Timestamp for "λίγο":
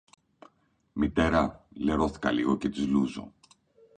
2.35-2.57